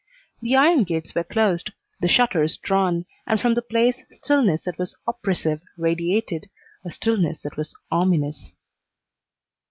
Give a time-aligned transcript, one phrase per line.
[0.41, 4.95] The iron gates were closed, the shutters drawn, and from the place stillness that was
[5.07, 6.49] oppressive radiated,
[6.83, 8.55] a stillness that was ominous.